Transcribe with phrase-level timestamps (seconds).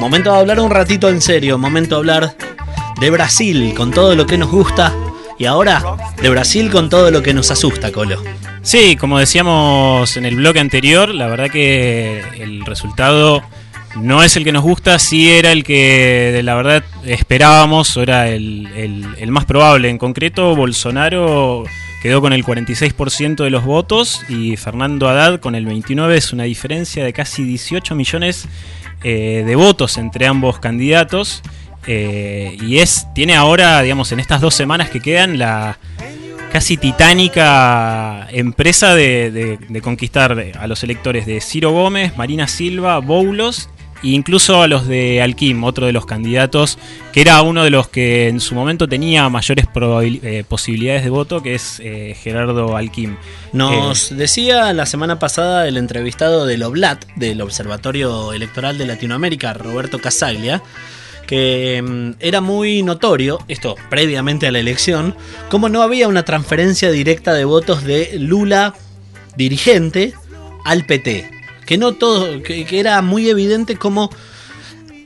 [0.00, 2.36] Momento de hablar un ratito en serio, momento de hablar
[2.98, 4.94] de Brasil con todo lo que nos gusta
[5.38, 5.82] y ahora
[6.20, 8.20] de Brasil con todo lo que nos asusta, Colo.
[8.62, 13.42] Sí, como decíamos en el bloque anterior, la verdad que el resultado
[13.94, 18.68] no es el que nos gusta, sí era el que la verdad esperábamos, era el,
[19.18, 19.90] el más probable.
[19.90, 21.64] En concreto, Bolsonaro
[22.02, 26.44] quedó con el 46% de los votos y Fernando Haddad con el 29%, es una
[26.44, 28.48] diferencia de casi 18 millones
[29.02, 31.42] eh, de votos entre ambos candidatos.
[31.86, 35.78] Eh, y es tiene ahora, digamos, en estas dos semanas que quedan, la
[36.52, 43.68] casi titánica empresa de, de conquistar a los electores de Ciro Gómez, Marina Silva, Boulos
[44.02, 46.78] incluso a los de Alquim, otro de los candidatos,
[47.12, 51.42] que era uno de los que en su momento tenía mayores eh, posibilidades de voto,
[51.42, 53.16] que es eh, Gerardo Alquim.
[53.52, 59.52] Nos eh, decía la semana pasada el entrevistado del OBLAT, del Observatorio Electoral de Latinoamérica,
[59.52, 60.62] Roberto Casaglia,
[61.26, 65.14] que mm, era muy notorio, esto previamente a la elección,
[65.48, 68.74] como no había una transferencia directa de votos de Lula
[69.36, 70.14] dirigente
[70.64, 71.39] al PT
[71.70, 74.10] que no todo, que, era muy evidente como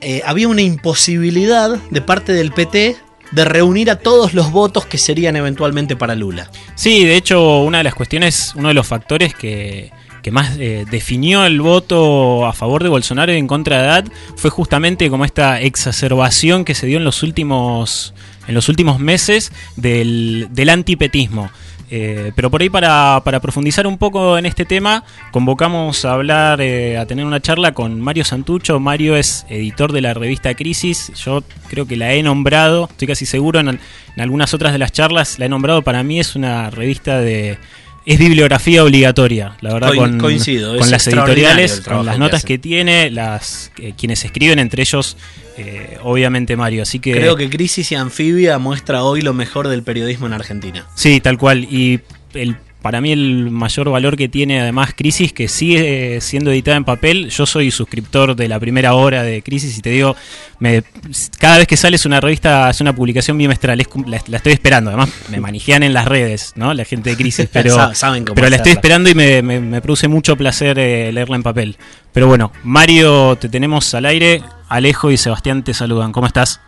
[0.01, 2.95] eh, había una imposibilidad de parte del PT
[3.33, 6.49] de reunir a todos los votos que serían eventualmente para Lula.
[6.73, 9.91] Sí, de hecho, una de las cuestiones, uno de los factores que,
[10.31, 14.05] más eh, definió el voto a favor de Bolsonaro y en contra de Haddad
[14.35, 18.15] fue justamente como esta exacerbación que se dio en los últimos,
[18.47, 21.51] en los últimos meses del, del antipetismo.
[21.97, 26.97] Eh, pero por ahí para, profundizar un poco en este tema, convocamos a hablar, eh,
[26.97, 28.81] a tener una charla con Mario Santucho.
[28.81, 31.13] Mario es editor de la revista Crisis.
[31.15, 33.79] Yo creo que la he nombrado, estoy casi seguro, en, en
[34.17, 35.83] algunas otras de las charlas la he nombrado.
[35.83, 37.57] Para mí es una revista de,
[38.05, 43.09] es bibliografía obligatoria, la verdad, con, coincido, con las editoriales, con las notas que, tiene,
[43.09, 45.17] las eh, quienes escriben, entre ellos,
[45.57, 46.83] eh, obviamente Mario.
[46.83, 50.85] Así que creo que Crisis y Anfibia muestra hoy lo mejor del periodismo en Argentina.
[50.95, 51.63] Sí, tal cual.
[51.63, 52.01] Y
[52.33, 56.83] el para mí el mayor valor que tiene además Crisis, que sigue siendo editada en
[56.83, 57.31] papel.
[57.31, 60.15] Yo soy suscriptor de la primera hora de Crisis y te digo,
[60.59, 60.83] me,
[61.39, 64.91] cada vez que sale es una revista, es una publicación bimestral, la, estoy esperando.
[64.91, 66.75] Además, me manejan en las redes, ¿no?
[66.75, 67.75] La gente de Crisis, pero,
[68.35, 71.77] pero la estoy esperando y me, produce mucho placer eh, leerla en papel.
[72.13, 74.43] Pero bueno, Mario, te tenemos al aire.
[74.69, 76.11] Alejo y Sebastián te saludan.
[76.11, 76.61] ¿Cómo estás?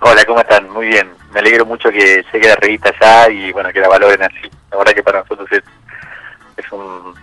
[0.00, 0.68] Hola, ¿cómo están?
[0.68, 1.08] Muy bien.
[1.32, 4.50] Me alegro mucho que llegue la revista ya y bueno, que la valoren así.
[4.70, 5.62] La verdad que para nosotros es,
[6.56, 7.14] es un...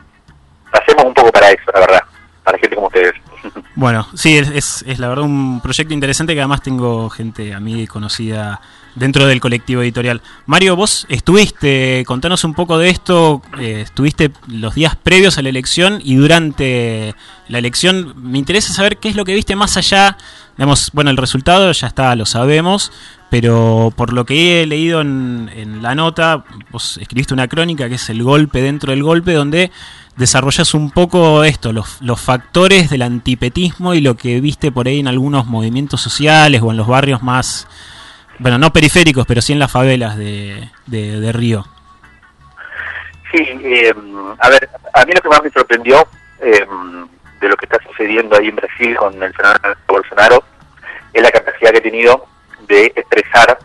[0.72, 2.04] Hacemos un poco para eso, la verdad,
[2.44, 3.14] para gente como ustedes.
[3.76, 7.88] Bueno, sí, es, es, la verdad un proyecto interesante que además tengo gente a mí
[7.88, 8.62] conocida
[8.96, 10.22] dentro del colectivo editorial.
[10.46, 15.50] Mario, vos estuviste, contanos un poco de esto, eh, estuviste los días previos a la
[15.50, 17.16] elección y durante
[17.48, 18.14] la elección.
[18.18, 20.18] Me interesa saber qué es lo que viste más allá.
[20.58, 22.92] Digamos, bueno, el resultado ya está, lo sabemos,
[23.34, 28.08] pero por lo que he leído en, la nota, vos escribiste una crónica que es
[28.12, 29.72] el golpe dentro del golpe, donde
[30.16, 35.08] desarrollas un poco esto, los, factores del antipetismo y lo que viste por ahí en
[35.08, 37.68] algunos movimientos sociales o en los barrios más,
[38.38, 41.66] bueno, no periféricos, pero sí en las favelas de, de, Río.
[43.32, 43.96] Sí, eh,
[44.38, 46.08] a ver, a mí lo que más me sorprendió
[46.40, 46.68] eh,
[47.42, 49.34] de lo que está sucediendo ahí en Brasil con el
[49.88, 50.44] Bolsonaro
[51.12, 52.33] es la capacidad que ha tenido
[52.68, 53.58] de expresar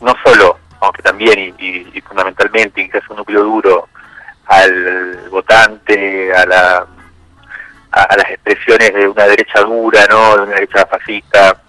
[0.00, 3.88] no solo, aunque también y, fundamentalmente, quizás un núcleo duro
[4.46, 6.86] al votante, a, la,
[7.90, 11.60] a, las expresiones de una derecha dura, no de una derecha fascista,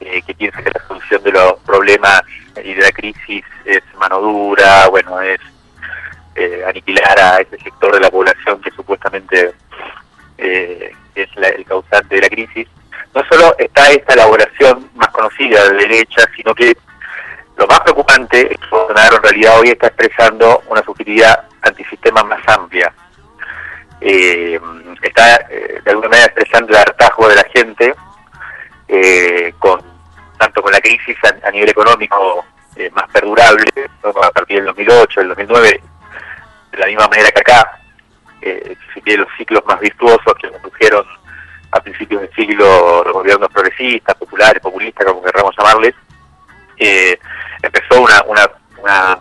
[0.00, 2.22] eh, que piensa que la solución de los problemas
[2.64, 5.40] y de la crisis es mano dura, bueno, es
[6.36, 9.52] eh, aniquilar a ese sector de la población que supuestamente
[10.38, 12.68] eh, es el causante de la crisis.
[13.14, 14.87] No solo está esta elaboración
[15.18, 16.76] más conocida de derecha, sino que
[17.56, 22.40] lo más preocupante es que Bolsonaro en realidad hoy está expresando una subjetividad antisistema más
[22.46, 22.92] amplia.
[25.02, 27.94] está de alguna manera expresando el hartazgo de la gente
[28.88, 29.80] eh, con
[30.38, 32.44] tanto con la crisis a, nivel económico
[32.76, 33.64] eh, más perdurable,
[34.04, 35.82] a partir del 2008, el 2009,
[36.70, 37.80] de la misma manera que acá,
[38.40, 38.76] eh,
[39.16, 41.04] los ciclos más virtuosos que surgieron
[41.70, 45.94] a principios del siglo los gobiernos progresistas, populares, populistas, como querramos llamarles,
[46.76, 47.18] eh,
[47.62, 48.48] empezó una, una,
[48.82, 49.18] una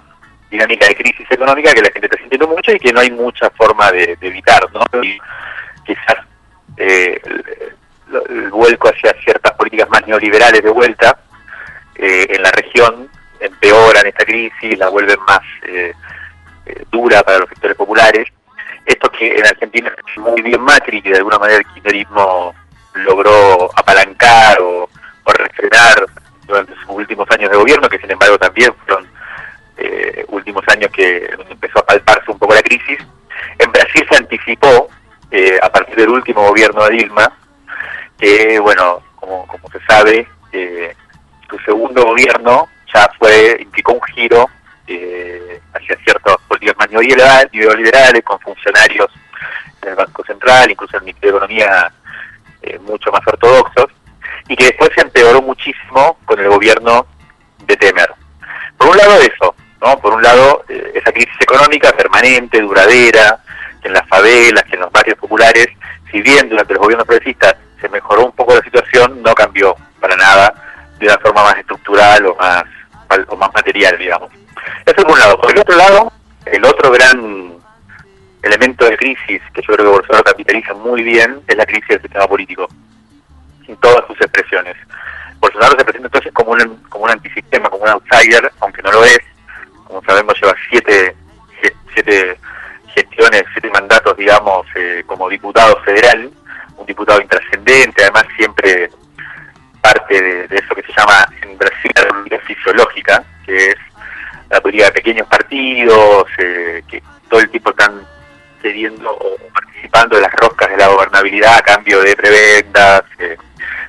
[0.49, 3.49] dinámica de crisis económica que la gente está sintiendo mucho y que no hay mucha
[3.51, 5.03] forma de, evitar, ¿no?
[5.03, 5.19] Y
[5.85, 6.17] quizás
[6.77, 7.21] eh,
[8.29, 11.19] el vuelco hacia ciertas políticas más neoliberales de vuelta
[11.95, 13.09] eh, en la región
[13.39, 15.93] empeoran esta crisis, la vuelven más eh,
[16.65, 18.27] eh, dura para los sectores populares
[18.88, 22.56] esto que en Argentina es muy bien Macri, que de alguna manera el kirchnerismo
[22.94, 24.89] logró apalancar o,
[25.24, 26.06] o refrenar
[26.45, 29.06] durante sus últimos años de gobierno, que sin embargo también fueron
[29.78, 32.98] eh, últimos años que empezó a palparse un poco la crisis.
[33.60, 34.89] En Brasil se anticipó,
[35.30, 37.31] eh, a partir del último gobierno de Dilma,
[38.18, 40.95] que, bueno, como, como se sabe, eh,
[41.50, 44.50] su segundo gobierno ya fue implicó un giro
[44.88, 49.07] eh, hacia ciertas políticas más neoliberales, con funcionarios
[49.81, 51.92] en el Banco Central, incluso en el Ministerio de Economía,
[52.62, 53.88] eh, mucho más ortodoxos,
[54.48, 57.06] y que después se empeoró muchísimo con el gobierno
[57.66, 58.10] de Temer.
[58.78, 60.00] Por un lado eso, ¿no?
[60.00, 63.39] Por un lado eh, esa crisis económica permanente, duradera,
[63.81, 65.68] que en las favelas, que en los barrios populares,
[66.12, 70.16] si bien durante los gobiernos progresistas se mejoró un poco la situación, no cambió para
[70.16, 70.54] nada
[70.98, 72.63] de una forma más estructural o más,
[73.28, 74.31] o más material, digamos.
[74.85, 75.39] Eso por un lado.
[75.39, 76.11] Por el otro lado,
[76.45, 77.53] el otro gran
[78.43, 82.01] elemento de crisis que yo creo que Bolsonaro capitaliza muy bien es la crisis del
[82.01, 82.67] sistema político,
[83.67, 84.75] en todas sus expresiones.
[85.39, 89.03] Bolsonaro se presenta entonces como un, como un antisistema, como un outsider, aunque no lo
[89.03, 89.19] es.
[89.83, 91.15] Como sabemos, lleva siete,
[91.93, 92.37] siete
[92.95, 96.31] gestiones, siete mandatos, digamos, eh, como diputado federal,
[96.77, 98.89] un diputado intrascendente, además siempre
[99.81, 101.91] parte de, eso que se llama en Brasil
[102.29, 103.75] la fisiológica, que es
[104.49, 108.01] la política de pequeños partidos, eh, que todo el tiempo están
[108.61, 113.38] cediendo o participando de las roscas de la gobernabilidad a cambio de prebendas, eh,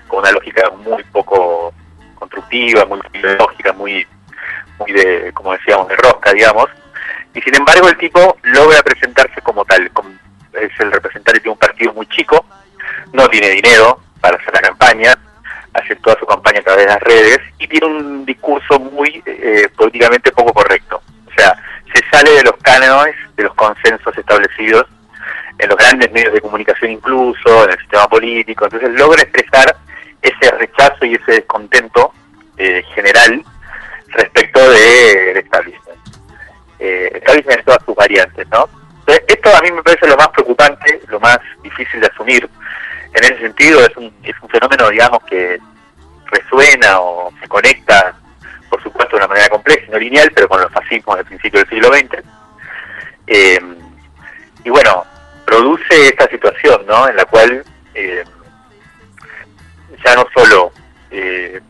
[0.07, 1.73] con una lógica muy poco
[2.15, 4.07] constructiva, muy ideológica, muy,
[4.79, 6.69] muy de, como decíamos, de rosca, digamos.
[7.35, 9.91] Y sin embargo el tipo logra presentarse como tal,
[10.55, 12.45] es el representante de un partido muy chico,
[13.13, 15.15] no tiene dinero para hacer la campaña,
[15.75, 19.69] hace toda su campaña a través de las redes y tiene un discurso muy eh,
[19.77, 21.01] políticamente poco correcto.
[21.27, 21.55] O sea,
[21.95, 24.87] se sale de los cánones, de los consensos establecidos
[25.59, 29.77] en los grandes medios de comunicación incluso, en el sistema político, entonces logra expresar
[30.23, 32.13] ese rechazo y ese descontento
[32.57, 33.45] eh, general
[34.09, 35.99] respecto del de establishment.
[36.79, 38.69] Eh, establishment en todas sus variantes, ¿no?
[39.01, 42.49] Entonces, esto a mí me parece lo más preocupante, lo más difícil de asumir,
[43.15, 45.59] en ese sentido es un, es un fenómeno, digamos, que
[46.27, 48.15] resuena o se conecta,
[48.69, 51.61] por supuesto, de una manera compleja y no lineal, pero con los fascismos del principio
[51.61, 52.25] del siglo XX.
[53.27, 53.61] Eh,
[54.65, 55.05] y bueno,
[55.45, 57.09] produce esta situación, ¿no?
[57.09, 57.65] En la cual
[57.95, 58.25] eh,
[60.05, 60.73] ya no solo
[61.11, 61.61] eh,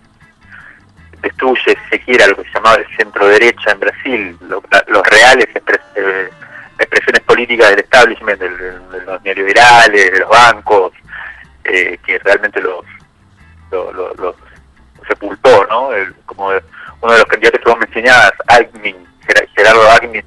[1.22, 5.46] destruye, si se quiera, lo que se llamaba el centro-derecha en Brasil, los reales
[6.78, 8.50] expresiones políticas del establishment, de
[9.04, 10.92] los neoliberales, de los bancos,
[11.68, 12.84] eh, que realmente los,
[13.70, 14.34] los,
[15.06, 15.90] sepultó, ¿no?
[16.26, 18.96] como uno de los candidatos que vos mencionabas, Agmin,
[19.56, 20.24] Gerardo Agmin,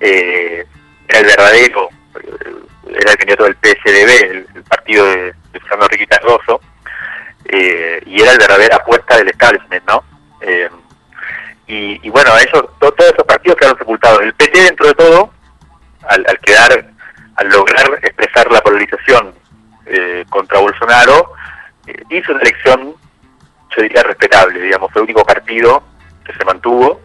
[0.00, 0.66] eh,
[1.08, 2.54] era el verdadero, eh,
[3.00, 6.60] era el candidato del PSDB, el, partido de, Fernando Ricky Cardoso,
[7.46, 10.04] eh, y era el verdadera apuesta del establishment, ¿no?
[11.68, 14.20] y, bueno, ellos, todos esos partidos quedaron sepultados.
[14.20, 15.32] El PT, dentro de todo,
[16.06, 16.90] al, al quedar,
[17.36, 19.32] al lograr expresar la polarización
[19.86, 21.32] eh, contra Bolsonaro,
[21.86, 22.94] eh, hizo una elección,
[23.76, 25.82] yo diría, respetable, digamos, fue el único partido
[26.24, 27.00] que se mantuvo,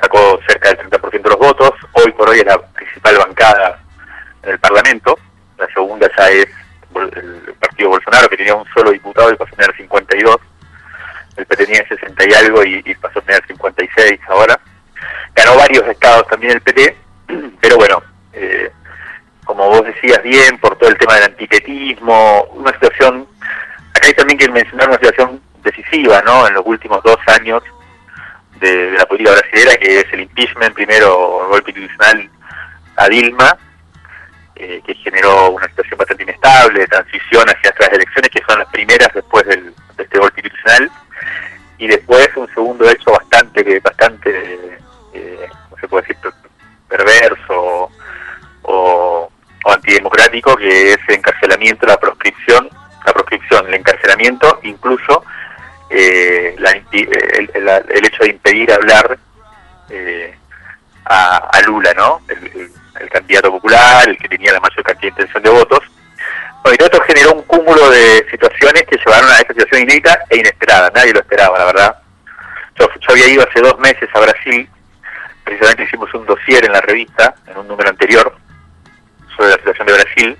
[0.00, 3.80] sacó cerca del 30% de los votos, hoy por hoy es la principal bancada
[4.42, 5.18] en el Parlamento,
[5.58, 6.46] la segunda ya es
[6.94, 10.36] el partido Bolsonaro, que tenía un solo diputado y pasó a tener 52,
[11.36, 14.58] el PT tenía 60 y algo y, y pasó a tener 56 ahora,
[15.34, 16.96] ganó varios estados también el PT,
[17.60, 18.70] pero bueno, eh,
[19.50, 23.26] como vos decías bien, por todo el tema del antitetismo, una situación,
[23.92, 26.46] acá hay también que mencionar una situación decisiva, ¿no?
[26.46, 27.60] En los últimos dos años
[28.60, 32.30] de, la política brasileña, que es el impeachment, primero golpe institucional
[32.94, 33.58] a Dilma,
[34.54, 38.68] eh, que generó una situación bastante inestable, de transición hacia otras elecciones, que son las
[38.68, 40.92] primeras después del, de este golpe institucional,
[41.76, 44.78] y después un segundo hecho bastante, bastante,
[49.90, 52.68] antidemocrático que es el encarcelamiento, la proscripción,
[53.04, 55.24] la proscripción, el encarcelamiento, incluso
[55.90, 59.18] eh, el, hecho de impedir hablar
[59.88, 60.34] eh,
[61.06, 62.20] a, Lula, ¿no?
[62.28, 62.70] El,
[63.10, 65.80] candidato popular, el que tenía la mayor cantidad de intención de votos.
[66.62, 70.20] Bueno, y todo esto generó un cúmulo de situaciones que llevaron a esta situación inédita
[70.28, 70.92] e inesperada.
[70.94, 71.96] Nadie lo esperaba, la verdad.
[72.78, 74.68] Yo, yo había ido hace dos meses a Brasil,
[75.44, 78.36] precisamente hicimos un dossier en la revista, en un número anterior,
[79.44, 80.38] de la situación de Brasil,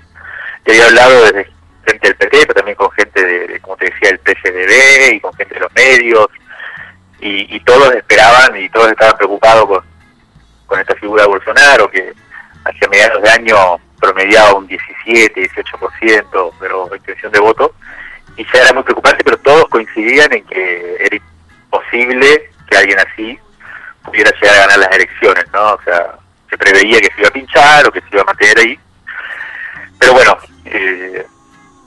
[0.65, 1.51] y había hablado desde
[1.85, 5.33] gente del PT, pero también con gente de, como te decía, el PSDB y con
[5.33, 6.27] gente de los medios,
[7.23, 9.83] y, todos esperaban y todos estaban preocupados con,
[10.65, 12.13] con esta figura de Bolsonaro, que
[12.65, 13.57] hacia mediados de año
[13.99, 17.75] promediaba un 17, 18% de intención de voto,
[18.37, 23.39] y ya era muy preocupante, pero todos coincidían en que era imposible que alguien así
[24.03, 25.73] pudiera llegar a ganar las elecciones, ¿no?
[25.73, 26.15] O sea,
[26.49, 28.79] se preveía que se iba a pinchar o que se iba a mantener ahí.
[30.01, 31.27] Pero bueno, eh,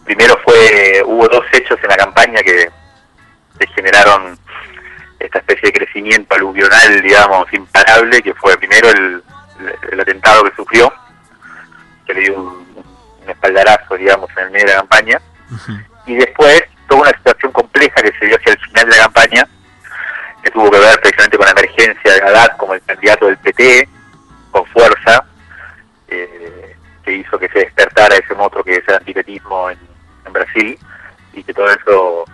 [0.04, 2.70] primero fue hubo dos hechos en la campaña que,
[3.74, 4.38] generaron
[5.18, 9.22] esta especie de crecimiento aluvional, digamos, imparable, que fue primero el,
[10.00, 10.92] atentado que sufrió,
[12.06, 12.64] que le dio un,
[13.26, 15.20] espaldarazo, digamos, en el medio de la campaña,
[16.06, 19.48] y después toda una situación compleja que se dio hacia el final de la campaña,
[20.42, 23.88] que tuvo que ver precisamente con la emergencia de Haddad como el candidato del PT,
[24.52, 25.24] con fuerza,
[26.08, 26.73] eh,
[27.04, 29.78] que hizo que se despertara ese monstruo que es el antipetismo en,
[30.32, 30.76] Brasil
[31.34, 32.24] y que todo eso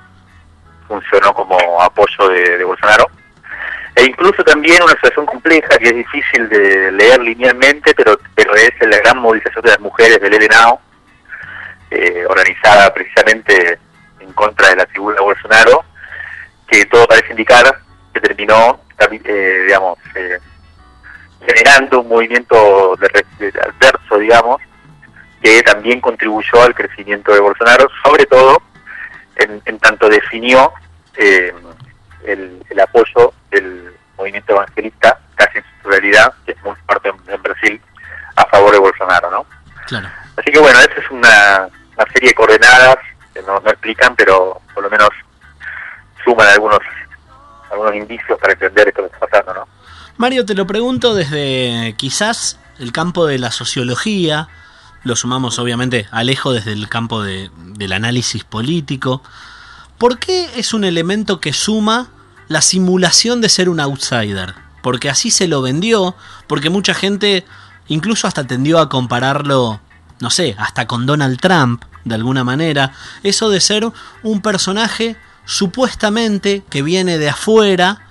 [0.89, 3.11] funcionó como apoyo de, Bolsonaro.
[3.97, 8.71] E incluso también una situación compleja que es difícil de leer linealmente, pero, pero es
[8.81, 10.81] la gran movilización de las mujeres del ELENAO,
[11.91, 13.79] eh, organizada precisamente
[14.21, 15.85] en contra de la figura de Bolsonaro,
[16.69, 17.81] que todo parece indicar
[18.15, 20.39] que terminó, eh, digamos, eh,
[21.47, 24.61] generando un movimiento de, adverso, digamos,
[25.43, 28.63] que también contribuyó al crecimiento de Bolsonaro, sobre todo
[29.37, 30.73] en, tanto definió
[31.17, 31.55] eh,
[32.25, 37.81] el, apoyo del movimiento evangelista, casi en su realidad, que es muy fuerte en, Brasil,
[38.37, 39.47] a favor de Bolsonaro, ¿no?
[40.37, 41.69] Así que bueno, esa es una,
[42.13, 42.97] serie de coordenadas
[43.35, 45.11] que no, no explican, pero por lo menos
[46.25, 46.81] suman algunos
[47.71, 49.80] algunos indicios para entender esto que está pasando, ¿no?
[50.21, 54.49] Mario, te lo pregunto desde quizás el campo de la sociología,
[55.03, 59.23] lo sumamos obviamente alejo desde el campo de, del análisis político.
[59.97, 62.11] ¿Por qué es un elemento que suma
[62.49, 64.57] la simulación de ser un outsider?
[64.83, 66.15] Porque así se lo vendió,
[66.47, 67.47] porque mucha gente
[67.89, 69.81] incluso hasta tendió a compararlo,
[70.19, 72.93] no sé, hasta con Donald Trump, de alguna manera.
[73.23, 73.91] Eso de ser
[74.23, 78.03] un personaje supuestamente que viene de afuera,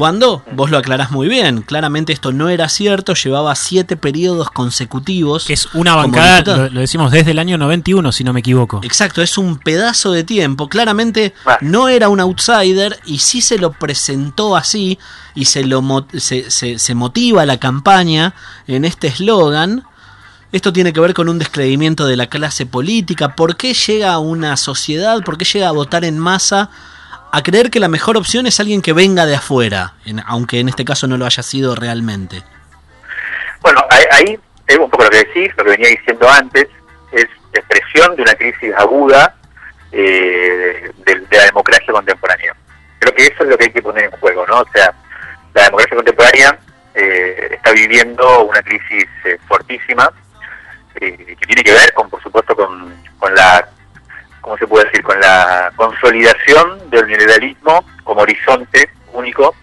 [0.00, 5.44] cuando vos lo aclarás muy bien, claramente esto no era cierto, llevaba siete periodos consecutivos.
[5.44, 8.80] Que es una bancada, lo, decimos desde el año 91, si no me equivoco.
[8.82, 10.70] Exacto, es un pedazo de tiempo.
[10.70, 11.58] Claramente ah.
[11.60, 14.98] no era un outsider y sí se lo presentó así
[15.34, 15.84] y se, lo,
[16.16, 18.32] se, se motiva la campaña
[18.66, 19.84] en este eslogan.
[20.50, 23.36] Esto tiene que ver con un descreimiento de la clase política.
[23.36, 26.70] ¿Por qué llega a una sociedad, por qué llega a votar en masa
[27.32, 29.94] a creer que la mejor opción es alguien que venga de afuera,
[30.26, 32.42] aunque en este caso no lo haya sido realmente?
[33.60, 36.66] Bueno, ahí es un poco lo que decís, lo que venía diciendo antes,
[37.12, 39.34] es expresión de una crisis aguda
[39.92, 42.54] eh, de, la democracia contemporánea.
[42.98, 44.60] Creo que eso es lo que hay que poner en juego, ¿no?
[44.60, 44.92] O sea,
[45.54, 46.58] la democracia contemporánea
[46.94, 50.12] eh, está viviendo una crisis eh, fuertísima,
[50.94, 53.66] que tiene que ver, con por supuesto, con, con la
[54.40, 54.89] ¿cómo se puede
[55.80, 59.54] consolidación del neoliberalismo como horizonte único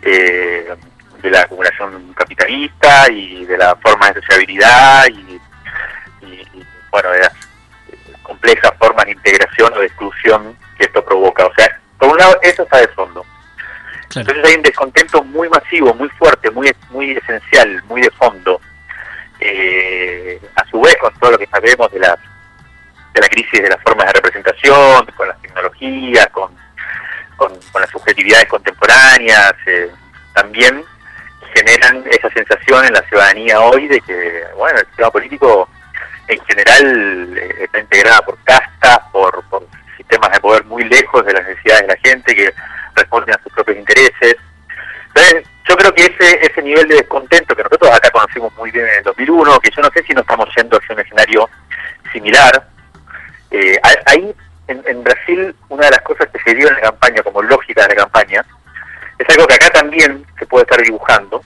[0.00, 0.66] eh,
[1.20, 5.38] de la acumulación capitalista y de la forma de sociabilidad y,
[6.90, 7.32] bueno, de las
[8.22, 11.44] complejas formas de integración o de exclusión que esto provoca.
[11.44, 13.22] O sea, por un lado, eso está de fondo.
[14.14, 18.58] Entonces hay un descontento muy masivo, muy fuerte, muy muy esencial, muy de fondo.
[19.38, 22.16] Eh, a su vez, con todo lo que sabemos de las
[23.12, 26.50] de la crisis de las formas de representación, con las tecnologías, con,
[27.36, 29.90] con, las subjetividades contemporáneas, eh,
[30.34, 30.84] también
[31.54, 35.68] generan esa sensación en la ciudadanía hoy de que, bueno, el sistema político
[36.28, 39.66] en general eh, está integrado por castas, por, por
[39.96, 42.52] sistemas de poder muy lejos de las necesidades de la gente que
[42.94, 44.36] responden a sus propios intereses.
[45.08, 48.86] Entonces, yo creo que ese, ese nivel de descontento que nosotros acá conocimos muy bien
[48.86, 51.50] en el 2001, que yo no sé si no estamos yendo hacia un escenario
[52.12, 52.68] similar,
[53.52, 54.34] eh, ahí,
[54.68, 57.94] en, Brasil, una de las cosas que se dio en la campaña, como lógica de
[57.94, 58.44] la campaña,
[59.18, 61.44] es algo que acá también se puede estar dibujando,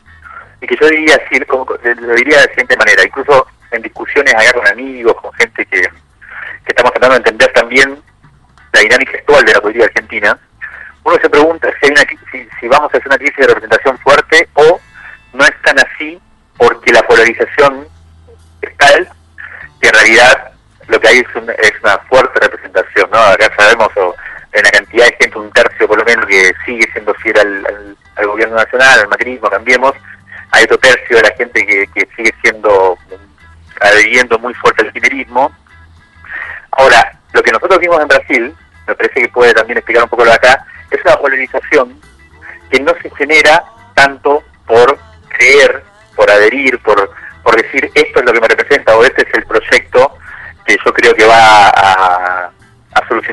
[0.61, 4.53] y que yo diría decir, como, lo diría de siguiente manera, incluso en discusiones allá
[4.53, 5.89] con amigos, con gente que,
[6.67, 8.03] estamos tratando de entender también
[8.73, 10.39] la dinámica actual de la política argentina,
[11.05, 13.99] uno se pregunta si, hay una, si, si vamos a hacer una crisis de representación
[13.99, 14.81] fuerte o
[15.33, 16.21] no es tan así
[16.57, 17.87] porque la polarización
[18.63, 19.09] es tal
[19.81, 20.56] que en realidad
[20.89, 21.27] lo que hay es,
[21.83, 23.19] una fuerte representación, ¿no?
[23.19, 23.89] Acá sabemos
[24.53, 28.27] en la cantidad de gente, un tercio por lo menos, que sigue siendo fiel al,
[28.27, 29.93] gobierno nacional, al macrismo, cambiemos,
[30.53, 32.97] hay otro tercio de la gente que, sigue siendo,
[33.81, 35.55] adhiriendo muy fuerte al kirchnerismo.
[36.73, 40.25] Ahora, lo que nosotros vimos en Brasil, me parece que puede también explicar un poco
[40.25, 42.01] lo de acá, es una polarización
[42.71, 43.65] que no se genera
[43.95, 45.83] tanto por creer,
[46.15, 47.11] por adherir, por,
[47.43, 50.19] por decir esto es lo que me representa o este es el proyecto
[50.67, 52.51] que yo creo que va a,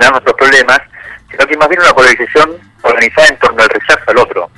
[0.03, 0.79] solucionar nuestros problemas,
[1.29, 4.49] sino que más bien una polarización organizada en torno al rechazo al otro.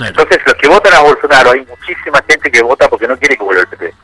[0.00, 3.44] Entonces, los que votan a Bolsonaro, hay muchísima gente que vota porque no quiere que
[3.44, 3.94] vuelva el PT.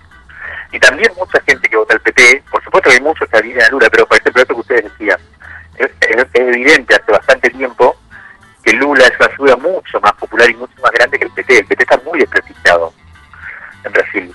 [0.72, 3.66] Y también mucha gente que vota al PT, por supuesto que hay muchos que alinean
[3.66, 5.18] a Lula, pero por ejemplo, esto que ustedes decían,
[5.76, 5.90] es,
[6.34, 7.96] evidente hace bastante tiempo
[8.62, 11.58] que Lula es una figura mucho más popular y mucho más grande que el PT.
[11.60, 12.92] El PT está muy desprestigiado
[13.84, 14.34] en Brasil.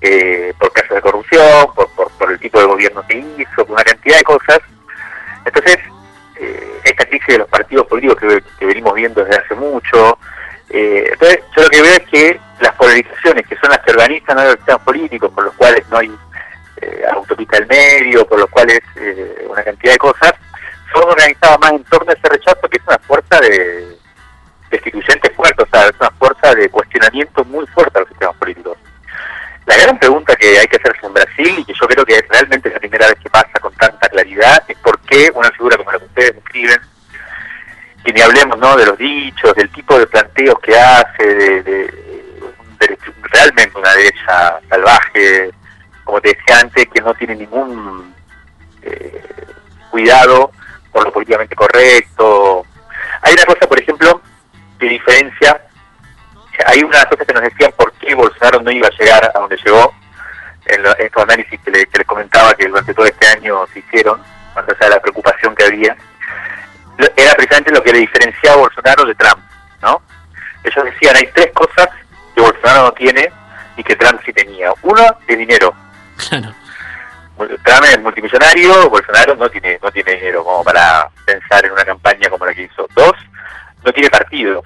[0.00, 3.84] Eh, por casos de corrupción, por, por, el tipo de gobierno que hizo, por una
[3.84, 4.60] cantidad de cosas.
[5.54, 5.78] Entonces,
[6.36, 10.18] eh, esta crisis de los partidos políticos que, venimos viendo desde hace mucho.
[10.70, 14.36] Eh, entonces, yo lo que veo es que las polarizaciones, que son las que organizan
[14.36, 16.10] los sistemas políticos, por los cuales no hay
[16.80, 20.32] eh, autopista del medio, por los cuales eh, una cantidad de cosas,
[20.92, 23.96] son organizadas más en torno a ese rechazo, que es una fuerza de
[24.70, 28.78] destituyente fuerte, o sea, es una fuerza de cuestionamiento muy fuerte a los sistemas políticos.
[29.66, 32.28] La gran pregunta que hay que hacerse en Brasil, y que yo creo que es
[32.28, 34.76] realmente la primera vez que pasa con tanta claridad, es
[35.34, 36.80] una figura como la que ustedes describen,
[38.04, 38.76] que ni hablemos ¿no?
[38.76, 41.94] de los dichos, del tipo de planteos que hace, de,
[43.22, 45.50] realmente una derecha salvaje,
[46.04, 48.14] como te decía antes, que no tiene ningún
[48.82, 49.22] eh,
[49.90, 50.50] cuidado
[50.90, 52.66] por lo políticamente correcto.
[53.22, 54.20] Hay una cosa, por ejemplo,
[54.78, 55.60] que diferencia
[56.66, 59.56] hay una cosa que nos decían por qué Bolsonaro no iba a llegar a donde
[59.56, 59.94] llegó,
[60.66, 64.20] en, estos análisis que, les comentaba que durante todo este año se hicieron,
[64.54, 65.96] más allá de la preocupación que había,
[67.16, 69.38] era precisamente lo que le diferenciaba a Bolsonaro de Trump,
[69.82, 70.02] ¿no?
[70.64, 71.88] Ellos decían, hay tres cosas
[72.34, 73.32] que Bolsonaro no tiene
[73.76, 74.72] y que Trump sí tenía.
[74.82, 75.74] Uno, el dinero.
[76.28, 82.28] Trump es multimillonario, Bolsonaro no tiene, no tiene dinero como para pensar en una campaña
[82.30, 82.86] como la que hizo.
[82.94, 83.12] Dos,
[83.84, 84.62] no tiene partido.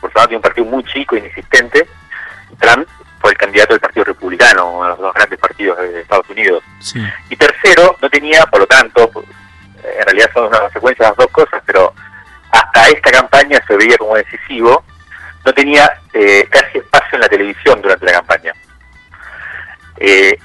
[0.00, 1.88] Bolsonaro tiene un partido muy chico, inexistente.
[2.60, 2.86] Trump
[3.24, 6.62] fue el candidato del Partido Republicano, uno de los dos grandes partidos de Estados Unidos.
[7.30, 9.10] Y tercero, no tenía, por lo tanto,
[9.82, 11.94] en realidad son una consecuencia de las dos cosas, pero
[12.50, 14.84] hasta esta campaña se veía como decisivo,
[15.42, 18.52] no tenía eh, casi espacio en la televisión durante la campaña.
[19.96, 20.38] Eh,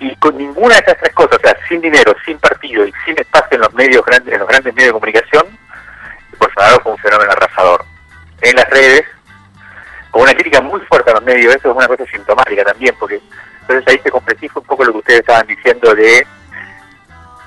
[0.00, 3.18] y con ninguna de esas tres cosas, o sea, sin dinero, sin partido y sin
[3.18, 5.58] espacio en los medios grandes, en los grandes medios de comunicación,
[6.38, 7.82] Bolsonaro fue un fenómeno arrasador
[8.42, 9.06] en las redes,
[10.10, 13.20] con una crítica muy fuerte a los medios, eso es una cosa sintomática también, porque
[13.60, 16.26] entonces ahí se complejiza un poco lo que ustedes estaban diciendo de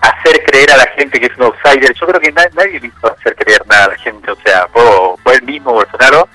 [0.02, 1.93] hacer creer a la gente que es un outsider.
[1.93, 5.36] Yo creo que nadie le hizo hacer creer nada a la gente, o sea, fue,
[5.36, 6.28] el mismo Bolsonaro,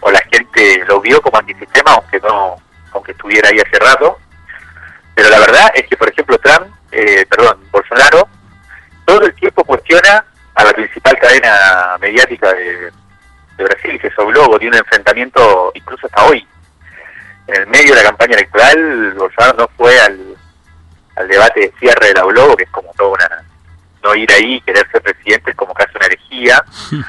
[0.00, 2.56] o la gente lo vio como antisistema, aunque no,
[2.92, 4.18] aunque estuviera ahí hace rato.
[5.14, 8.28] Pero la verdad es que, por ejemplo, Trump, eh, perdón, Bolsonaro,
[9.04, 12.92] todo el tiempo cuestiona a la principal cadena mediática de,
[13.58, 16.46] de Brasil, que es O Globo, tiene un enfrentamiento incluso hasta hoy.
[17.48, 20.36] En el medio de la campaña electoral, Bolsonaro no fue al,
[21.16, 23.44] al debate de cierre de la Globo, que es como toda una...
[24.02, 26.64] No ir ahí, querer ser presidente es como casi una herejía.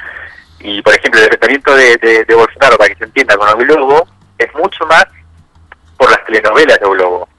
[0.62, 4.08] Y, por ejemplo, el enfrentamiento de, de, Bolsonaro, para que se entienda, con O Globo,
[4.38, 5.06] es mucho más
[5.96, 7.30] por las telenovelas de O Globo.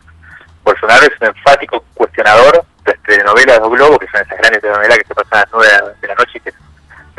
[0.65, 4.97] Bolsonaro es un enfático cuestionador de las telenovelas de Globo, que son esas grandes telenovelas
[4.97, 6.53] que se pasan a las nueve de la noche y que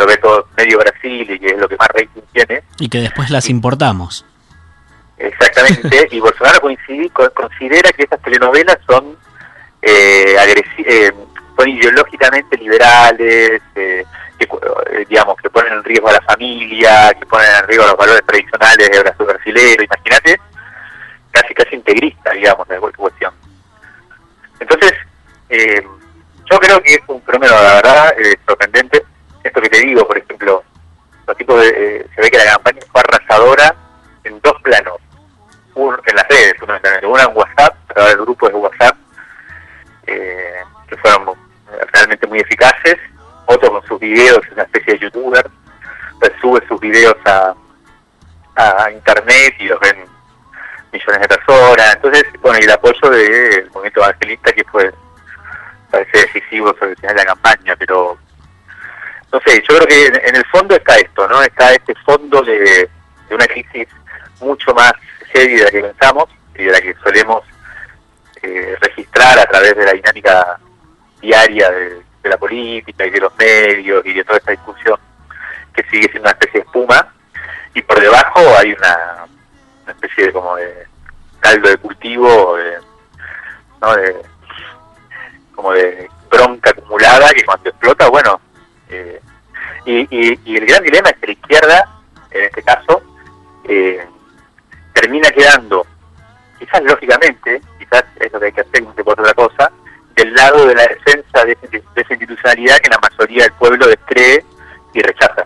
[0.02, 2.64] lo ve todo medio Brasil y que es lo que más rating tiene.
[2.80, 4.26] Y que después las importamos.
[5.18, 6.60] Exactamente, y Bolsonaro
[7.34, 9.16] considera que esas telenovelas son
[9.82, 10.36] eh,
[10.78, 11.12] eh,
[11.58, 14.06] son ideológicamente liberales, eh,
[14.38, 17.98] que, eh, digamos, que ponen en riesgo a la familia, que ponen en riesgo los
[17.98, 20.40] valores tradicionales de Brasil brasileño, imagínate,
[21.32, 23.34] casi casi integrista, digamos, de cuestión.
[24.60, 24.94] Entonces,
[25.50, 28.14] yo creo que es un fenómeno, la verdad,
[28.48, 29.04] sorprendente,
[29.44, 30.64] esto que te digo, por ejemplo,
[31.28, 33.76] los tipos de, eh, se ve que la campaña fue arrasadora
[34.24, 34.98] en dos planos.
[35.76, 36.54] Uno en las redes.
[36.62, 36.80] Una
[37.24, 38.98] en WhatsApp, a través de grupos de WhatsApp,
[40.08, 41.32] eh, que fueron
[41.94, 42.98] realmente muy eficaces.
[43.46, 45.50] Otro con sus videos, una especie de youtuber,
[46.20, 47.54] pues sube sus videos a,
[48.56, 50.06] a internet y los ven
[50.92, 51.96] millones de personas.
[51.96, 54.94] Entonces, bueno, y el apoyo del movimiento evangelista que fue,
[55.90, 58.18] parece decisivo sobre el final de la campaña, pero
[59.32, 61.42] no sé, yo creo que en, el fondo está esto, ¿no?
[61.42, 62.90] Está este fondo de,
[63.30, 63.88] una crisis
[64.42, 64.92] mucho más
[65.34, 67.44] heavy de la que pensamos y de la que solemos
[68.42, 70.60] eh, registrar a través de la dinámica
[71.22, 75.00] diaria de, la política y de los medios y de toda esta discusión
[75.74, 77.14] que sigue siendo una especie de espuma
[77.74, 79.26] y por debajo hay una,
[79.88, 80.88] especie de como de
[81.40, 82.58] caldo de cultivo
[83.82, 83.96] ¿no?
[83.96, 84.22] de,
[85.56, 88.40] como de bronca acumulada que cuando explota bueno
[88.92, 89.22] eh,
[89.86, 92.02] y, el gran dilema es que la izquierda,
[92.32, 93.02] en este caso,
[93.64, 94.06] eh,
[94.94, 95.86] termina quedando,
[96.60, 99.72] quizás lógicamente, quizás es lo que hay que hacer, no por otra cosa,
[100.16, 101.58] del lado de la defensa de,
[101.96, 104.44] esa institucionalidad que la mayoría del pueblo descree
[104.94, 105.46] y rechaza.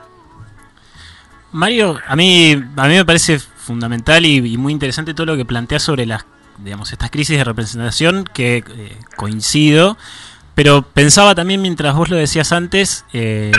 [1.52, 5.80] Mario, a mí, a mí me parece fundamental y, muy interesante todo lo que plantea
[5.80, 6.26] sobre las,
[6.58, 9.98] digamos, estas crisis de representación que eh, coincido,
[10.56, 13.52] pero pensaba también mientras vos lo decías antes, eh,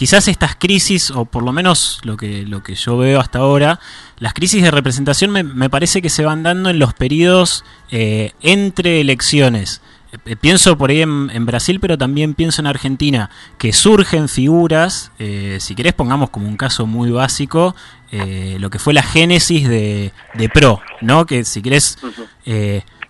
[0.00, 3.80] quizás estas crisis, o por lo menos lo que, lo que yo veo hasta ahora,
[4.18, 8.32] las crisis de representación me, me parece que se van dando en los periodos eh,
[8.40, 9.82] entre elecciones.
[10.24, 15.58] Eh, pienso por ahí en, Brasil, pero también pienso en Argentina, que surgen figuras, eh,
[15.60, 17.76] si querés pongamos como un caso muy básico,
[18.10, 21.26] lo que fue la génesis de, de PRO, ¿no?
[21.26, 21.98] que si querés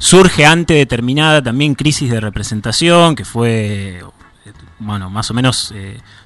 [0.01, 4.03] surge ante determinada también crisis de representación, que fue
[4.81, 5.75] bueno, más o menos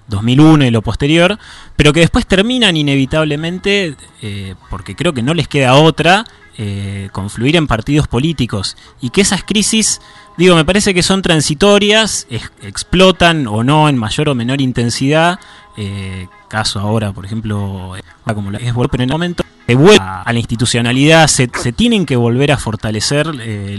[0.06, 1.38] 2001 eh, y lo posterior,
[1.76, 6.24] pero que después terminan inevitablemente, eh, porque creo que no les queda otra,
[6.56, 8.76] eh, confluir en partidos políticos.
[9.00, 10.00] Y que esas crisis,
[10.38, 12.28] digo, me parece que son transitorias,
[12.62, 15.40] explotan o no en mayor o menor intensidad,
[16.48, 20.38] caso ahora, por ejemplo, como la es pero en el momento se vuelve a la
[20.38, 23.26] institucionalidad, se, tienen que volver a fortalecer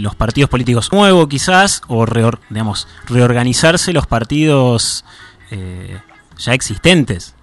[0.00, 2.04] los partidos políticos nuevos quizás, o
[2.50, 5.04] digamos, reorganizarse los partidos
[5.50, 5.98] eh,
[6.38, 7.34] ya existentes.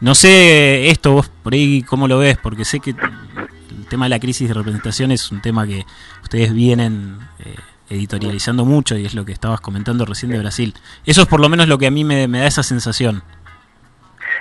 [0.00, 4.10] No sé esto vos por ahí cómo lo ves, porque sé que el tema de
[4.10, 5.84] la crisis de representación es un tema que
[6.22, 7.54] ustedes vienen eh,
[7.90, 10.74] editorializando mucho y es lo que estabas comentando recién de Brasil.
[11.04, 13.22] Eso es por lo menos lo que a mí me, da esa sensación.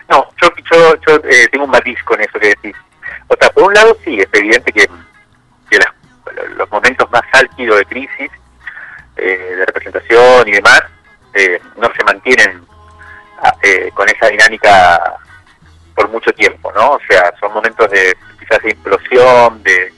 [0.09, 0.49] No, yo,
[1.05, 2.75] yo, eh, tengo un matiz con eso que decís.
[3.29, 4.87] O sea, por un lado sí, es evidente que,
[6.55, 8.31] los momentos más álgidos de crisis,
[9.15, 10.81] de representación y demás,
[11.77, 12.65] no se mantienen
[13.63, 15.17] eh, con esa dinámica
[15.95, 16.91] por mucho tiempo, ¿no?
[16.91, 19.93] O sea, son momentos de quizás de implosión, de,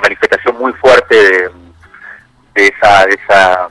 [0.00, 3.68] manifestación muy fuerte de, esa de esa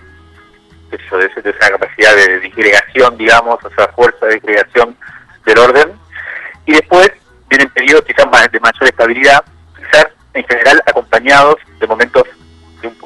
[0.89, 4.97] de, esa capacidad de disgregación, digamos, o sea, fuerza de disgregación
[5.45, 5.93] del orden.
[6.65, 7.11] Y después
[7.53, 9.43] vienen periodos quizás de mayor estabilidad,
[9.77, 12.23] quizás en general acompañados de momentos
[12.81, 12.97] de un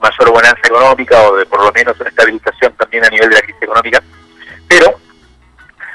[0.00, 3.42] mayor bonanza económica o de por lo menos una estabilización también a nivel de la
[3.42, 4.02] crisis económica.
[4.68, 4.98] Pero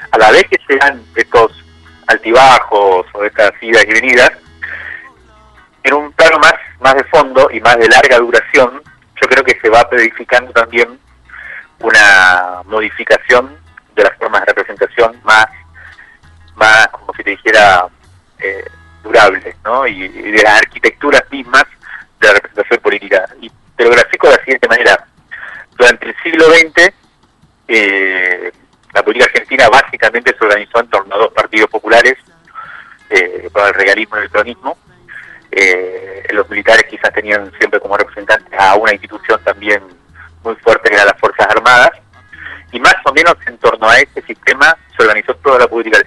[0.10, 1.52] a la vez que se dan estos
[2.08, 4.32] altibajos o estas idas y venidas,
[5.84, 8.82] en un plano más, más de fondo y más de larga duración,
[9.22, 10.98] yo creo que se va verificando también
[11.80, 13.58] una modificación
[13.96, 15.48] de las formas de representación más,
[16.56, 17.88] más como si te dijera,
[18.40, 18.66] eh,
[19.04, 19.88] durables, ¿no?
[19.88, 21.64] Y, de las arquitecturas mismas
[22.20, 23.26] de la representación política.
[23.42, 25.06] Y te lo grafico de la siguiente manera.
[25.78, 26.94] Durante el siglo XX,
[27.68, 28.52] eh,
[28.94, 32.16] la política argentina básicamente se organizó en torno a dos partidos populares,
[33.10, 34.78] eh, el regalismo y el peronismo.
[35.52, 39.82] Eh, los militares quizás tenían siempre como representantes a una institución también
[40.44, 41.92] muy fuerte que era las Fuerzas Armadas,
[42.72, 45.98] y más o menos en torno a ese sistema se organizó toda la política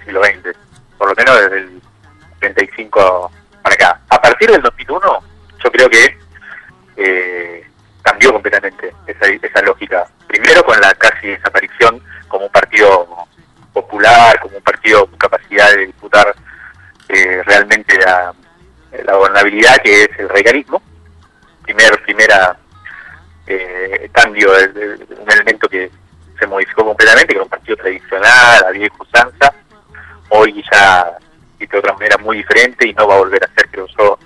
[32.87, 34.19] y no va a volver a ser, creo yo,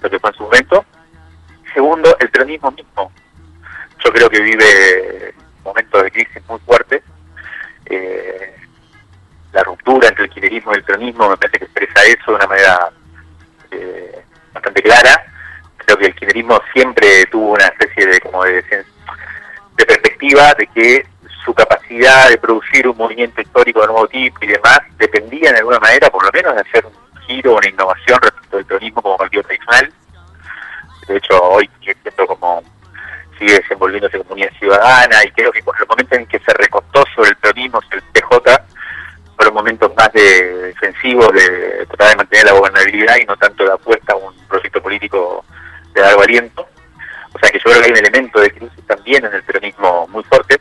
[0.00, 0.84] lo que fue en su momento.
[1.74, 3.12] Segundo, el peronismo mismo.
[4.04, 5.34] Yo creo que vive
[5.64, 7.02] momentos de crisis muy fuertes
[7.86, 8.54] eh,
[9.52, 12.46] la ruptura entre el kirchnerismo y el peronismo me parece que expresa eso de una
[12.46, 12.92] manera
[13.70, 15.24] eh, bastante clara.
[15.76, 21.06] Creo que el kirchnerismo siempre tuvo una especie de como de, de perspectiva de que
[21.44, 25.80] su capacidad de producir un movimiento histórico de nuevo tipo y demás dependía de alguna
[25.80, 26.92] manera, por lo menos, de hacer un
[27.26, 29.92] giro, una innovación respecto del peronismo como partido tradicional.
[31.08, 32.62] De hecho, hoy siento como
[33.38, 37.04] sigue desenvolviéndose como unidad ciudadana y creo que por el momento en que se recostó
[37.14, 38.64] sobre el peronismo, sobre el PJ,
[39.36, 43.72] fueron momentos más de defensivos, de tratar de mantener la gobernabilidad y no tanto de
[43.72, 45.44] apuesta a un proyecto político
[45.94, 46.68] de largo aliento.
[47.34, 50.06] O sea que yo creo que hay un elemento de crisis también en el peronismo
[50.08, 50.58] muy fuerte.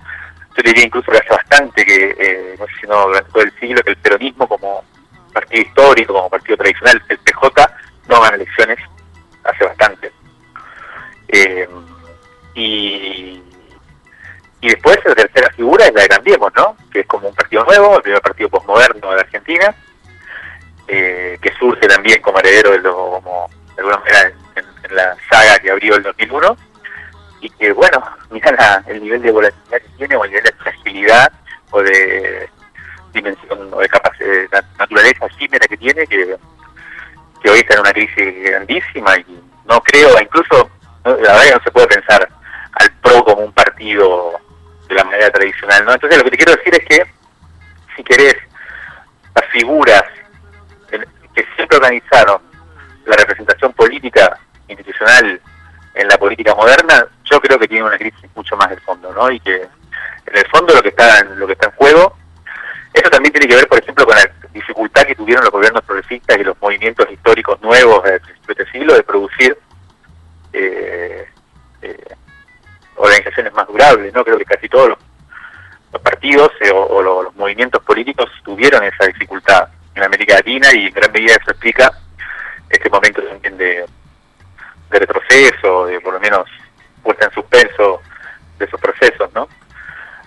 [0.56, 3.60] Yo diría incluso que hace bastante que, eh, no sé si no durante todo el
[3.60, 4.84] siglo, que el peronismo como
[5.32, 7.76] partido histórico, como partido tradicional, el PJ,
[8.08, 8.78] no gana elecciones
[9.44, 10.12] hace bastante.
[11.30, 11.68] Eh,
[12.56, 13.42] y,
[14.62, 16.78] y después la tercera figura es la de Cambiemos, ¿no?
[16.92, 19.76] Que es como un partido nuevo, el primer partido posmoderno de Argentina,
[20.88, 25.58] eh, que surge también como heredero de, lo, como, de alguna manera en, la saga
[25.60, 26.58] que abrió el 2001
[27.40, 31.32] y que, bueno, mira el nivel de volatilidad que tiene o el nivel de fragilidad
[31.72, 32.50] o de
[33.14, 36.38] dimensión o de de naturaleza efímera que tiene, que,
[37.42, 40.70] que hoy está en una crisis grandísima y no creo, incluso,
[41.04, 42.30] la verdad que no se puede pensar
[42.74, 44.34] al PRO como un partido
[44.88, 45.94] de la manera tradicional, ¿no?
[45.94, 47.12] Entonces lo que te quiero decir es que,
[47.96, 48.36] si querés,
[49.36, 50.04] las figuras
[50.90, 52.42] que siempre organizaron
[53.06, 55.42] la representación política institucional
[55.94, 59.32] en la política moderna, yo creo que tiene una crisis mucho más de fondo, ¿no?
[59.32, 62.18] Y que en el fondo lo que está en, lo que está en juego,
[62.94, 66.38] eso también tiene que ver, por ejemplo, con la dificultad que tuvieron los gobiernos progresistas
[66.38, 69.58] y los movimientos históricos nuevos del principio de este siglo de producir
[70.54, 71.26] eh,
[71.82, 72.16] eh,
[72.96, 74.24] organizaciones más durables, ¿no?
[74.24, 74.98] Creo que casi todos los,
[76.02, 81.12] partidos eh, o, los, movimientos políticos tuvieron esa dificultad en América Latina y en gran
[81.12, 81.92] medida eso explica
[82.70, 83.86] este momento también de,
[84.90, 86.48] de retroceso, de por lo menos
[87.04, 88.02] puesta en suspenso
[88.60, 89.48] de esos procesos, ¿no?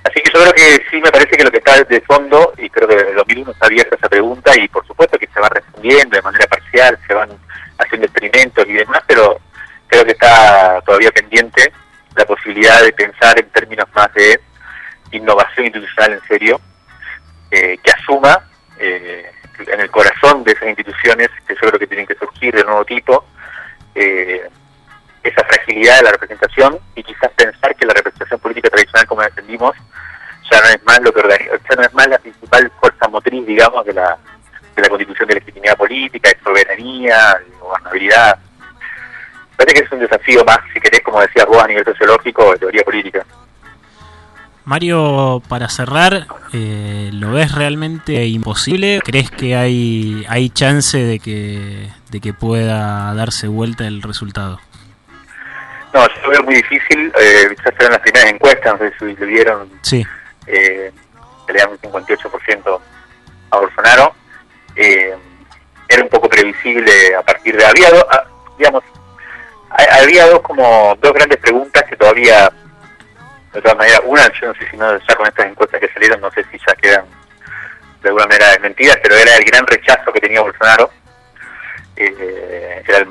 [0.05, 2.69] Así que yo creo que sí me parece que lo que está de fondo, y
[2.69, 5.49] creo que en el 2001 está abierta esa pregunta, y por supuesto que se va
[5.49, 7.31] respondiendo de manera parcial, se van
[7.79, 9.41] haciendo experimentos y demás, pero
[9.87, 11.73] creo que está todavía pendiente
[12.17, 14.41] la posibilidad de pensar en términos más de
[15.13, 16.61] innovación institucional en serio,
[17.51, 18.45] eh, que asuma
[18.79, 19.31] eh,
[19.67, 22.85] en el corazón de esas instituciones, que yo creo que tienen que surgir de nuevo
[22.85, 23.25] tipo,
[23.95, 24.49] eh,
[25.25, 29.29] esa fragilidad de la representación y quizás pensar que la representación política tradicional como la
[29.29, 29.75] entendimos
[30.51, 33.85] ya no es más lo que ya no es más la principal fuerza motriz digamos
[33.87, 34.19] de la
[34.77, 38.39] de la constitución de legitimidad política, de soberanía, de gobernabilidad.
[39.57, 42.59] Parece que es un desafío más, si querés, como decías vos, a nivel sociológico de
[42.59, 43.25] teoría política.
[44.65, 49.01] Mario, para cerrar, eh, ¿lo ves realmente imposible?
[49.05, 54.59] ¿Crees que hay, hay chance de que, de que pueda darse vuelta el resultado?
[55.95, 57.13] No, yo lo veo muy difícil.
[57.19, 59.71] Eh, ya se las primeras encuestas, no sé si lo vieron.
[59.83, 60.05] Sí.
[60.49, 60.93] Eh,
[61.49, 62.81] le dan un 58%
[63.51, 64.15] a Bolsonaro.
[64.75, 65.15] Eh,
[65.89, 67.65] era un poco previsible a partir de...
[67.65, 68.25] Había, dos, ah,
[68.59, 68.83] digamos,
[69.71, 72.51] había dos como dos grandes preguntas que todavía
[73.53, 76.21] de todas maneras, una, yo no sé si no, ya con estas encuestas que salieron,
[76.21, 77.05] no sé si ya quedan
[78.03, 80.91] de alguna manera desmentidas, pero era el gran rechazo que tenía Bolsonaro,
[81.95, 83.09] eh, era el,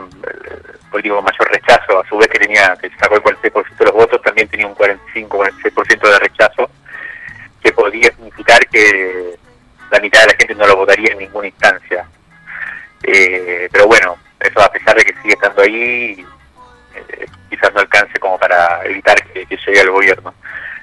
[0.94, 4.22] político mayor rechazo, a su vez que tenía que sacó el 46% de los votos,
[4.22, 6.70] también tenía un 45-46% de rechazo,
[7.62, 9.36] que podía significar que
[9.90, 12.06] la mitad de la gente no lo votaría en ninguna instancia.
[13.02, 16.24] Eh, pero bueno, eso a pesar de que sigue estando ahí,
[16.96, 20.34] eh, quizás no alcance como para evitar que, llegue al gobierno.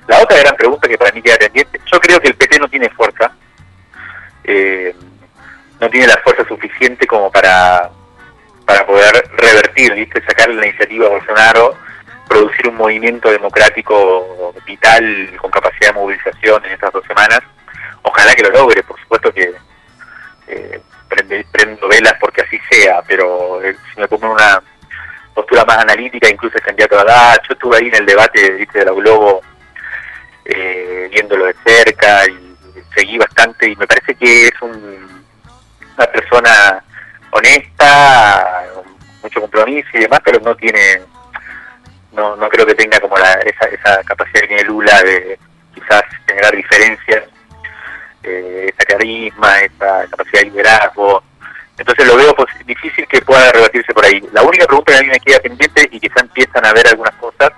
[0.09, 2.68] La otra gran pregunta que para mí queda pendiente, yo creo que el PT no
[2.68, 3.31] tiene fuerza,
[4.42, 4.92] eh,
[5.81, 7.90] no tiene la fuerza suficiente como para,
[8.70, 10.22] para poder revertir, ¿viste?
[10.24, 11.74] sacar la iniciativa a Bolsonaro,
[12.28, 17.40] producir un movimiento democrático vital con capacidad de movilización en estas dos semanas.
[18.02, 19.52] Ojalá que lo logre, por supuesto que
[20.46, 20.80] eh,
[21.50, 23.61] prendo velas porque así sea, pero
[23.92, 24.62] si me pongo una
[25.35, 27.40] postura más analítica, incluso el candidato a dar.
[27.48, 29.42] Yo estuve ahí en el debate de la Globo
[30.44, 32.54] eh, viéndolo de cerca y
[32.94, 36.85] seguí bastante y me parece que es una persona
[37.31, 38.66] honesta,
[39.23, 41.03] mucho compromiso y demás, pero no tiene,
[42.12, 45.38] no, no creo que tenga como la, esa, esa capacidad que tiene Lula de
[45.75, 47.25] quizás generar diferencias,
[48.23, 51.23] eh, esa carisma, esa capacidad de liderazgo.
[51.79, 54.23] Entonces lo veo difícil que pueda rebatirse por ahí.
[54.33, 57.14] La única pregunta que a mí me queda pendiente y quizá empiezan a ver algunas
[57.14, 57.53] cosas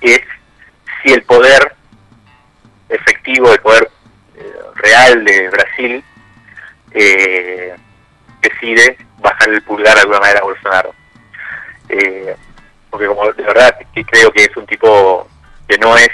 [0.00, 0.20] es
[1.02, 1.74] si el poder
[2.88, 3.90] efectivo, el poder
[4.36, 6.04] eh, real de Brasil
[6.92, 7.74] eh,
[8.48, 10.94] decide bajar el pulgar de alguna manera a Bolsonaro.
[11.88, 12.36] Eh,
[12.90, 15.28] porque como de verdad que creo que es un tipo
[15.68, 16.10] que no es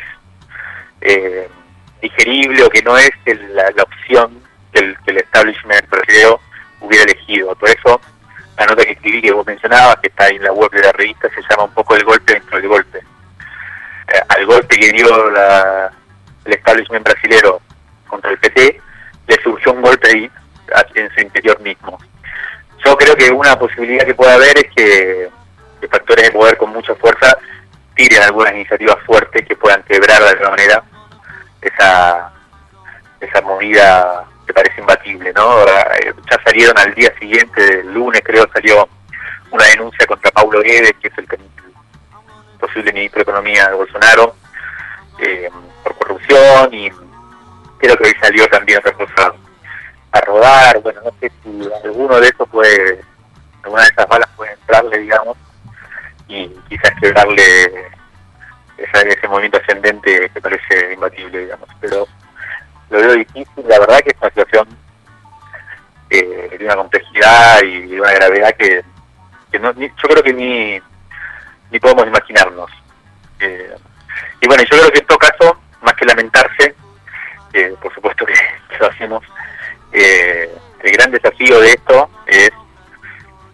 [2.00, 6.38] digerible o que no es la, opción que el, que el establishment brasileño
[6.80, 7.54] hubiera elegido.
[7.54, 8.00] Por eso
[8.60, 10.92] la nota que escribí que vos mencionabas, que está ahí en la web de la
[10.92, 12.98] revista, se llama un poco el golpe dentro del golpe.
[12.98, 15.90] Eh, al golpe que dio la,
[16.44, 17.62] el establishment brasilero
[18.06, 18.80] contra el PT,
[19.28, 20.30] le surgió un golpe ahí
[20.94, 21.98] en su interior mismo.
[22.84, 25.30] Yo creo que una posibilidad que puede haber es que,
[25.90, 27.36] factores de poder con mucha fuerza
[27.94, 30.82] tiren algunas iniciativas fuertes que puedan quebrar de alguna manera
[31.62, 32.32] esa,
[33.20, 35.62] esa movida parece imbatible, ¿no?
[35.64, 38.88] Eh, ya salieron al día siguiente, el lunes creo, salió
[39.50, 41.26] una denuncia contra Paulo Guedes, que es el,
[42.58, 44.36] posible ministro de Economía de Bolsonaro,
[45.18, 45.50] eh,
[45.82, 46.90] por corrupción y
[47.78, 49.32] creo que hoy salió también otra cosa
[50.12, 53.00] a rodar, bueno, no sé si alguno de esos puede,
[53.62, 55.36] alguna de esas balas puede entrarle, digamos,
[56.28, 57.88] y quizás quebrarle
[58.76, 62.06] ese, movimiento ascendente que parece imbatible, digamos, pero
[62.90, 63.46] lo veo difícil.
[63.68, 64.68] La verdad que es una situación
[66.10, 68.84] eh, de una complejidad y de una gravedad que,
[69.60, 70.80] no, ni- yo creo que ni,
[71.70, 72.70] ni podemos imaginarnos.
[73.38, 73.74] Eh,
[74.40, 76.74] y bueno, yo creo que en todo caso, más que lamentarse,
[77.80, 78.34] por supuesto que
[78.80, 79.24] lo hacemos,
[79.92, 82.50] eh, el gran desafío de esto es,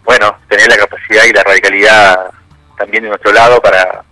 [0.05, 2.31] bueno, tener la capacidad y la radicalidad
[2.79, 4.05] también de nuestro lado para,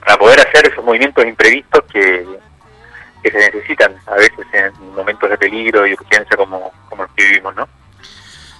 [0.00, 2.26] para poder hacer esos movimientos imprevistos que,
[3.22, 7.24] que se necesitan a veces en momentos de peligro y urgencia como, como los que
[7.24, 7.68] vivimos, ¿no?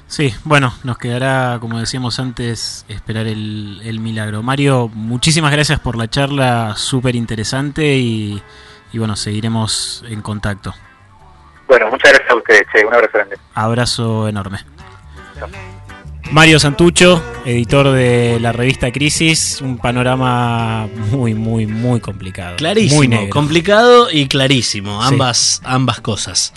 [0.07, 4.42] Sí, bueno, nos quedará, como decíamos antes, esperar el, el milagro.
[4.42, 8.40] Mario, muchísimas gracias por la charla, súper interesante y,
[8.92, 10.73] y bueno, seguiremos en contacto.
[11.75, 13.37] Bueno, muchas gracias a ustedes, che, un abrazo grande.
[13.53, 14.59] Abrazo enorme.
[16.31, 22.55] Mario Santucho, editor de la revista Crisis, un panorama muy, muy, muy complicado.
[22.55, 23.31] Clarísimo, Muy negro.
[23.31, 25.09] complicado y clarísimo, Sí.
[25.15, 26.53] ambas, ambas cosas.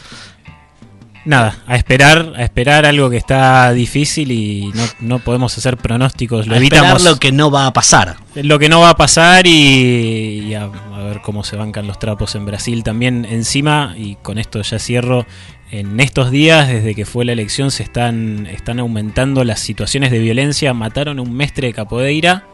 [1.27, 6.47] Nada, a esperar, a esperar algo que está difícil y no, no podemos hacer pronósticos.
[6.47, 7.03] Lo A evitamos.
[7.03, 8.15] lo que no va a pasar.
[8.35, 11.99] lo que no va a pasar y, y a, a ver cómo se bancan los
[11.99, 15.25] trapos en Brasil también encima y con esto ya cierro
[15.69, 20.19] en estos días desde que fue la elección se están están aumentando las situaciones de
[20.19, 22.45] violencia mataron a un mestre de Capoeira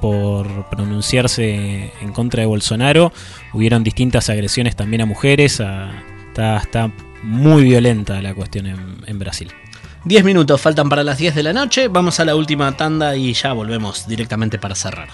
[0.00, 3.12] por pronunciarse en contra de Bolsonaro
[3.52, 5.90] hubieron distintas agresiones también a mujeres a-
[6.28, 6.90] está, está
[7.22, 8.66] muy violenta la cuestión
[9.06, 9.50] en, Brasil
[10.04, 11.86] 10 minutos faltan para las 10 de la noche.
[11.86, 15.08] Vamos a la última tanda y ya volvemos directamente para cerrar.